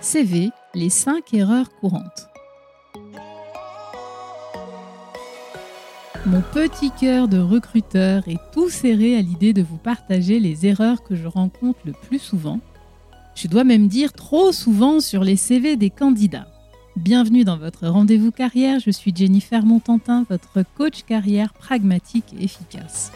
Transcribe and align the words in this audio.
CV, 0.00 0.50
les 0.74 0.88
5 0.88 1.34
erreurs 1.34 1.70
courantes. 1.78 2.28
Mon 6.24 6.40
petit 6.40 6.90
cœur 6.90 7.28
de 7.28 7.38
recruteur 7.38 8.26
est 8.26 8.40
tout 8.52 8.70
serré 8.70 9.16
à 9.16 9.20
l'idée 9.20 9.52
de 9.52 9.62
vous 9.62 9.76
partager 9.76 10.40
les 10.40 10.66
erreurs 10.66 11.02
que 11.02 11.14
je 11.14 11.26
rencontre 11.26 11.80
le 11.84 11.92
plus 11.92 12.18
souvent. 12.18 12.60
Je 13.34 13.46
dois 13.46 13.64
même 13.64 13.88
dire 13.88 14.14
trop 14.14 14.52
souvent 14.52 15.00
sur 15.00 15.22
les 15.22 15.36
CV 15.36 15.76
des 15.76 15.90
candidats. 15.90 16.48
Bienvenue 16.96 17.44
dans 17.44 17.58
votre 17.58 17.86
rendez-vous 17.86 18.32
carrière, 18.32 18.80
je 18.80 18.90
suis 18.90 19.14
Jennifer 19.14 19.64
Montantin, 19.64 20.24
votre 20.30 20.62
coach 20.76 21.02
carrière 21.04 21.52
pragmatique 21.52 22.34
et 22.38 22.44
efficace. 22.44 23.12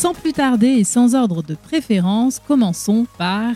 Sans 0.00 0.14
plus 0.14 0.32
tarder 0.32 0.68
et 0.68 0.84
sans 0.84 1.14
ordre 1.14 1.42
de 1.42 1.54
préférence, 1.54 2.40
commençons 2.48 3.06
par 3.18 3.54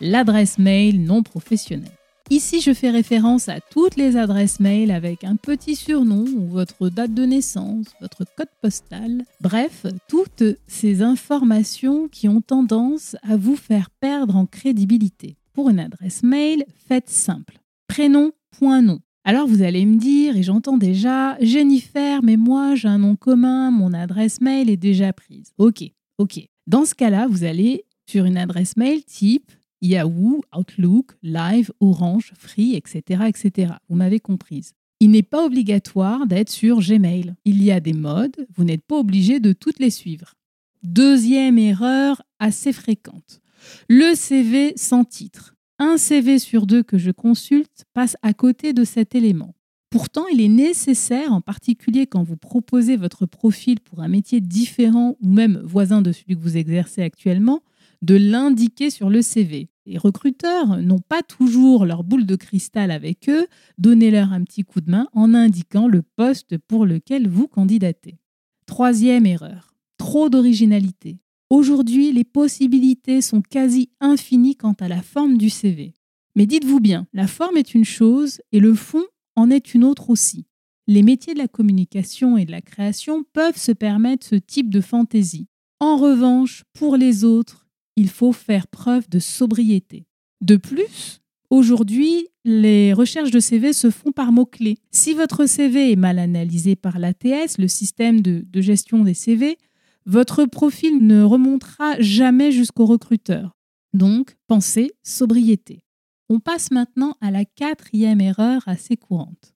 l'adresse 0.00 0.58
mail 0.58 1.04
non 1.04 1.22
professionnelle. 1.22 1.92
Ici, 2.30 2.62
je 2.62 2.72
fais 2.72 2.88
référence 2.88 3.50
à 3.50 3.60
toutes 3.60 3.96
les 3.96 4.16
adresses 4.16 4.58
mail 4.58 4.90
avec 4.90 5.22
un 5.22 5.36
petit 5.36 5.76
surnom 5.76 6.24
ou 6.34 6.48
votre 6.48 6.88
date 6.88 7.12
de 7.12 7.26
naissance, 7.26 7.88
votre 8.00 8.24
code 8.38 8.48
postal, 8.62 9.24
bref, 9.42 9.84
toutes 10.08 10.44
ces 10.66 11.02
informations 11.02 12.08
qui 12.08 12.26
ont 12.26 12.40
tendance 12.40 13.14
à 13.22 13.36
vous 13.36 13.56
faire 13.56 13.90
perdre 14.00 14.36
en 14.36 14.46
crédibilité. 14.46 15.36
Pour 15.52 15.68
une 15.68 15.78
adresse 15.78 16.22
mail, 16.22 16.64
faites 16.88 17.10
simple. 17.10 17.58
Prénom, 17.86 18.32
point 18.58 18.80
nom. 18.80 19.00
Alors 19.24 19.46
vous 19.46 19.62
allez 19.62 19.86
me 19.86 19.98
dire, 19.98 20.36
et 20.36 20.42
j'entends 20.42 20.76
déjà, 20.76 21.36
Jennifer, 21.40 22.22
mais 22.22 22.36
moi 22.36 22.74
j'ai 22.74 22.88
un 22.88 22.98
nom 22.98 23.14
commun, 23.14 23.70
mon 23.70 23.92
adresse 23.92 24.40
mail 24.40 24.68
est 24.68 24.76
déjà 24.76 25.12
prise. 25.12 25.52
Ok, 25.58 25.84
ok. 26.18 26.40
Dans 26.66 26.84
ce 26.84 26.94
cas-là, 26.94 27.28
vous 27.28 27.44
allez 27.44 27.84
sur 28.06 28.24
une 28.24 28.36
adresse 28.36 28.76
mail 28.76 29.04
type 29.04 29.52
Yahoo, 29.80 30.42
Outlook, 30.56 31.12
Live, 31.22 31.72
Orange, 31.80 32.32
Free, 32.36 32.74
etc. 32.74 33.24
etc. 33.28 33.74
Vous 33.88 33.96
m'avez 33.96 34.20
comprise. 34.20 34.72
Il 35.00 35.10
n'est 35.10 35.22
pas 35.22 35.44
obligatoire 35.44 36.26
d'être 36.26 36.50
sur 36.50 36.80
Gmail. 36.80 37.34
Il 37.44 37.62
y 37.62 37.72
a 37.72 37.80
des 37.80 37.92
modes, 37.92 38.46
vous 38.54 38.64
n'êtes 38.64 38.84
pas 38.84 38.98
obligé 38.98 39.40
de 39.40 39.52
toutes 39.52 39.80
les 39.80 39.90
suivre. 39.90 40.34
Deuxième 40.82 41.58
erreur 41.58 42.22
assez 42.38 42.72
fréquente. 42.72 43.40
Le 43.88 44.14
CV 44.14 44.72
sans 44.76 45.04
titre 45.04 45.51
un 45.78 45.96
CV 45.96 46.38
sur 46.38 46.66
deux 46.66 46.82
que 46.82 46.98
je 46.98 47.10
consulte 47.10 47.84
passe 47.92 48.16
à 48.22 48.32
côté 48.32 48.72
de 48.72 48.84
cet 48.84 49.14
élément. 49.14 49.54
Pourtant, 49.90 50.26
il 50.32 50.40
est 50.40 50.48
nécessaire, 50.48 51.32
en 51.32 51.42
particulier 51.42 52.06
quand 52.06 52.22
vous 52.22 52.38
proposez 52.38 52.96
votre 52.96 53.26
profil 53.26 53.80
pour 53.80 54.00
un 54.00 54.08
métier 54.08 54.40
différent 54.40 55.16
ou 55.20 55.28
même 55.28 55.60
voisin 55.64 56.00
de 56.00 56.12
celui 56.12 56.34
que 56.34 56.40
vous 56.40 56.56
exercez 56.56 57.02
actuellement, 57.02 57.60
de 58.00 58.16
l'indiquer 58.16 58.88
sur 58.88 59.10
le 59.10 59.20
CV. 59.20 59.68
Les 59.84 59.98
recruteurs 59.98 60.78
n'ont 60.80 61.00
pas 61.00 61.22
toujours 61.22 61.84
leur 61.84 62.04
boule 62.04 62.24
de 62.24 62.36
cristal 62.36 62.90
avec 62.90 63.28
eux, 63.28 63.46
donnez-leur 63.78 64.32
un 64.32 64.44
petit 64.44 64.62
coup 64.62 64.80
de 64.80 64.90
main 64.90 65.08
en 65.12 65.34
indiquant 65.34 65.88
le 65.88 66.02
poste 66.02 66.56
pour 66.56 66.86
lequel 66.86 67.28
vous 67.28 67.48
candidatez. 67.48 68.18
Troisième 68.66 69.26
erreur, 69.26 69.74
trop 69.98 70.28
d'originalité. 70.28 71.18
Aujourd'hui, 71.52 72.12
les 72.12 72.24
possibilités 72.24 73.20
sont 73.20 73.42
quasi 73.42 73.90
infinies 74.00 74.56
quant 74.56 74.74
à 74.80 74.88
la 74.88 75.02
forme 75.02 75.36
du 75.36 75.50
CV. 75.50 75.92
Mais 76.34 76.46
dites-vous 76.46 76.80
bien, 76.80 77.06
la 77.12 77.26
forme 77.26 77.58
est 77.58 77.74
une 77.74 77.84
chose 77.84 78.40
et 78.52 78.58
le 78.58 78.72
fond 78.72 79.04
en 79.36 79.50
est 79.50 79.74
une 79.74 79.84
autre 79.84 80.08
aussi. 80.08 80.46
Les 80.86 81.02
métiers 81.02 81.34
de 81.34 81.38
la 81.38 81.48
communication 81.48 82.38
et 82.38 82.46
de 82.46 82.50
la 82.50 82.62
création 82.62 83.22
peuvent 83.34 83.58
se 83.58 83.72
permettre 83.72 84.26
ce 84.26 84.36
type 84.36 84.70
de 84.70 84.80
fantaisie. 84.80 85.46
En 85.78 85.98
revanche, 85.98 86.64
pour 86.72 86.96
les 86.96 87.22
autres, 87.22 87.66
il 87.96 88.08
faut 88.08 88.32
faire 88.32 88.66
preuve 88.66 89.10
de 89.10 89.18
sobriété. 89.18 90.06
De 90.40 90.56
plus, 90.56 91.20
aujourd'hui, 91.50 92.28
les 92.46 92.94
recherches 92.94 93.30
de 93.30 93.40
CV 93.40 93.74
se 93.74 93.90
font 93.90 94.12
par 94.12 94.32
mots-clés. 94.32 94.78
Si 94.90 95.12
votre 95.12 95.44
CV 95.44 95.92
est 95.92 95.96
mal 95.96 96.18
analysé 96.18 96.76
par 96.76 96.98
l'ATS, 96.98 97.58
le 97.58 97.68
système 97.68 98.22
de, 98.22 98.42
de 98.48 98.60
gestion 98.62 99.04
des 99.04 99.12
CV, 99.12 99.58
votre 100.06 100.44
profil 100.44 101.06
ne 101.06 101.22
remontera 101.22 102.00
jamais 102.00 102.52
jusqu'au 102.52 102.86
recruteur. 102.86 103.56
Donc, 103.92 104.36
pensez 104.46 104.92
sobriété. 105.02 105.82
On 106.28 106.40
passe 106.40 106.70
maintenant 106.70 107.16
à 107.20 107.30
la 107.30 107.44
quatrième 107.44 108.20
erreur 108.20 108.62
assez 108.66 108.96
courante. 108.96 109.54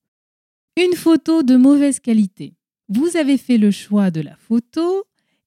Une 0.76 0.94
photo 0.94 1.42
de 1.42 1.56
mauvaise 1.56 2.00
qualité. 2.00 2.54
Vous 2.88 3.16
avez 3.16 3.38
fait 3.38 3.58
le 3.58 3.70
choix 3.70 4.10
de 4.10 4.20
la 4.20 4.36
photo 4.36 5.04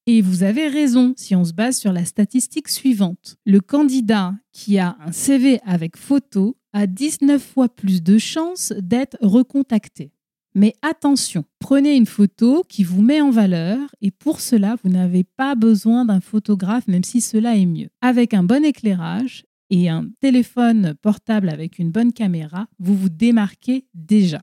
et 0.07 0.21
vous 0.21 0.41
avez 0.41 0.67
raison 0.67 1.13
si 1.15 1.35
on 1.35 1.45
se 1.45 1.53
base 1.53 1.77
sur 1.77 1.93
la 1.93 2.03
statistique 2.03 2.67
suivante. 2.67 3.37
Le 3.45 3.59
candidat 3.59 4.33
qui 4.51 4.79
a 4.79 4.97
un 5.05 5.11
CV 5.11 5.59
avec 5.65 5.97
photo 5.97 6.57
a 6.73 6.87
19 6.87 7.41
fois 7.41 7.69
plus 7.69 8.01
de 8.01 8.17
chances 8.17 8.73
d'être 8.75 9.17
recontacté. 9.21 10.11
Mais 10.59 10.75
attention, 10.81 11.45
prenez 11.59 11.95
une 11.95 12.05
photo 12.05 12.65
qui 12.67 12.83
vous 12.83 13.01
met 13.01 13.21
en 13.21 13.29
valeur 13.29 13.79
et 14.01 14.11
pour 14.11 14.41
cela, 14.41 14.75
vous 14.83 14.89
n'avez 14.89 15.23
pas 15.23 15.55
besoin 15.55 16.03
d'un 16.03 16.19
photographe, 16.19 16.85
même 16.89 17.05
si 17.05 17.21
cela 17.21 17.55
est 17.55 17.65
mieux. 17.65 17.87
Avec 18.01 18.33
un 18.33 18.43
bon 18.43 18.65
éclairage 18.65 19.45
et 19.69 19.87
un 19.87 20.09
téléphone 20.19 20.95
portable 21.01 21.47
avec 21.47 21.79
une 21.79 21.91
bonne 21.91 22.11
caméra, 22.11 22.67
vous 22.77 22.93
vous 22.93 23.07
démarquez 23.07 23.85
déjà. 23.93 24.41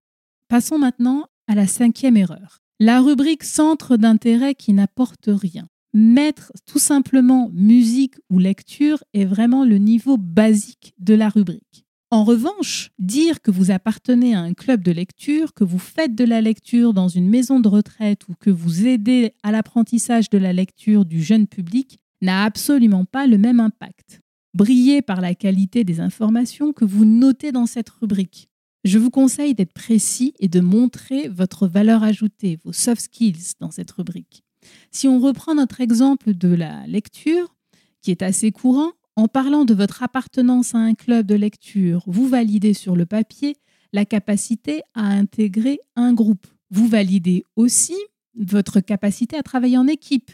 Passons 0.48 0.78
maintenant 0.78 1.26
à 1.48 1.54
la 1.54 1.66
cinquième 1.66 2.16
erreur. 2.16 2.62
La 2.80 3.02
rubrique 3.02 3.44
centre 3.44 3.98
d'intérêt 3.98 4.54
qui 4.54 4.72
n'apporte 4.72 5.28
rien. 5.28 5.68
Mettre 5.92 6.50
tout 6.64 6.78
simplement 6.78 7.50
musique 7.52 8.14
ou 8.30 8.38
lecture 8.38 9.04
est 9.12 9.26
vraiment 9.26 9.66
le 9.66 9.76
niveau 9.76 10.16
basique 10.16 10.94
de 10.98 11.12
la 11.12 11.28
rubrique. 11.28 11.85
En 12.12 12.22
revanche, 12.22 12.92
dire 13.00 13.42
que 13.42 13.50
vous 13.50 13.72
appartenez 13.72 14.34
à 14.34 14.40
un 14.40 14.54
club 14.54 14.82
de 14.84 14.92
lecture, 14.92 15.54
que 15.54 15.64
vous 15.64 15.80
faites 15.80 16.14
de 16.14 16.24
la 16.24 16.40
lecture 16.40 16.94
dans 16.94 17.08
une 17.08 17.28
maison 17.28 17.58
de 17.58 17.66
retraite 17.66 18.28
ou 18.28 18.34
que 18.38 18.50
vous 18.50 18.86
aidez 18.86 19.32
à 19.42 19.50
l'apprentissage 19.50 20.30
de 20.30 20.38
la 20.38 20.52
lecture 20.52 21.04
du 21.04 21.20
jeune 21.20 21.48
public 21.48 21.98
n'a 22.22 22.44
absolument 22.44 23.04
pas 23.04 23.26
le 23.26 23.38
même 23.38 23.58
impact. 23.58 24.20
Brillez 24.54 25.02
par 25.02 25.20
la 25.20 25.34
qualité 25.34 25.82
des 25.82 25.98
informations 25.98 26.72
que 26.72 26.84
vous 26.84 27.04
notez 27.04 27.50
dans 27.50 27.66
cette 27.66 27.90
rubrique. 27.90 28.48
Je 28.84 28.98
vous 28.98 29.10
conseille 29.10 29.54
d'être 29.54 29.72
précis 29.72 30.32
et 30.38 30.46
de 30.46 30.60
montrer 30.60 31.28
votre 31.28 31.66
valeur 31.66 32.04
ajoutée, 32.04 32.56
vos 32.64 32.72
soft 32.72 33.02
skills 33.02 33.54
dans 33.58 33.72
cette 33.72 33.90
rubrique. 33.90 34.44
Si 34.92 35.08
on 35.08 35.18
reprend 35.18 35.56
notre 35.56 35.80
exemple 35.80 36.34
de 36.34 36.54
la 36.54 36.86
lecture, 36.86 37.56
qui 38.00 38.12
est 38.12 38.22
assez 38.22 38.52
courant, 38.52 38.92
en 39.16 39.28
parlant 39.28 39.64
de 39.64 39.74
votre 39.74 40.02
appartenance 40.02 40.74
à 40.74 40.78
un 40.78 40.94
club 40.94 41.26
de 41.26 41.34
lecture, 41.34 42.02
vous 42.06 42.28
validez 42.28 42.74
sur 42.74 42.94
le 42.94 43.06
papier 43.06 43.56
la 43.92 44.04
capacité 44.04 44.82
à 44.94 45.06
intégrer 45.06 45.80
un 45.96 46.12
groupe. 46.12 46.46
Vous 46.70 46.86
validez 46.86 47.44
aussi 47.56 47.96
votre 48.38 48.80
capacité 48.80 49.36
à 49.36 49.42
travailler 49.42 49.78
en 49.78 49.86
équipe 49.86 50.30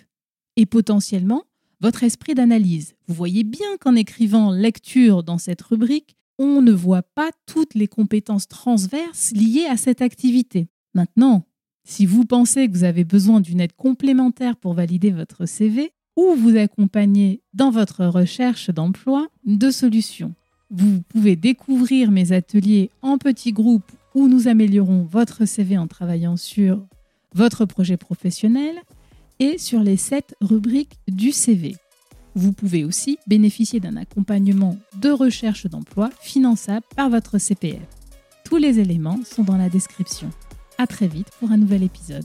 et 0.56 0.66
potentiellement 0.66 1.44
votre 1.80 2.02
esprit 2.02 2.34
d'analyse. 2.34 2.94
Vous 3.06 3.14
voyez 3.14 3.44
bien 3.44 3.76
qu'en 3.80 3.94
écrivant 3.94 4.50
lecture 4.50 5.22
dans 5.22 5.38
cette 5.38 5.62
rubrique, 5.62 6.16
on 6.38 6.60
ne 6.60 6.72
voit 6.72 7.02
pas 7.02 7.30
toutes 7.46 7.74
les 7.74 7.88
compétences 7.88 8.48
transverses 8.48 9.32
liées 9.32 9.66
à 9.68 9.76
cette 9.76 10.02
activité. 10.02 10.68
Maintenant, 10.94 11.46
si 11.84 12.06
vous 12.06 12.24
pensez 12.24 12.68
que 12.68 12.72
vous 12.72 12.84
avez 12.84 13.04
besoin 13.04 13.40
d'une 13.40 13.60
aide 13.60 13.74
complémentaire 13.74 14.56
pour 14.56 14.74
valider 14.74 15.10
votre 15.10 15.46
CV, 15.46 15.92
ou 16.16 16.34
vous 16.34 16.56
accompagner 16.56 17.40
dans 17.54 17.70
votre 17.70 18.04
recherche 18.04 18.70
d'emploi 18.70 19.28
de 19.44 19.70
solutions. 19.70 20.34
Vous 20.70 21.02
pouvez 21.08 21.36
découvrir 21.36 22.10
mes 22.10 22.32
ateliers 22.32 22.90
en 23.02 23.18
petits 23.18 23.52
groupes 23.52 23.92
où 24.14 24.28
nous 24.28 24.48
améliorons 24.48 25.06
votre 25.10 25.44
CV 25.44 25.78
en 25.78 25.86
travaillant 25.86 26.36
sur 26.36 26.84
votre 27.34 27.64
projet 27.64 27.96
professionnel 27.96 28.76
et 29.38 29.58
sur 29.58 29.80
les 29.80 29.96
sept 29.96 30.34
rubriques 30.40 30.98
du 31.08 31.32
CV. 31.32 31.76
Vous 32.34 32.52
pouvez 32.52 32.84
aussi 32.84 33.18
bénéficier 33.26 33.80
d'un 33.80 33.96
accompagnement 33.96 34.78
de 35.00 35.10
recherche 35.10 35.66
d'emploi 35.66 36.10
finançable 36.20 36.86
par 36.96 37.10
votre 37.10 37.38
CPF. 37.38 37.82
Tous 38.44 38.56
les 38.56 38.78
éléments 38.78 39.20
sont 39.24 39.42
dans 39.42 39.56
la 39.56 39.68
description. 39.68 40.30
À 40.78 40.86
très 40.86 41.08
vite 41.08 41.28
pour 41.38 41.50
un 41.50 41.58
nouvel 41.58 41.82
épisode. 41.82 42.24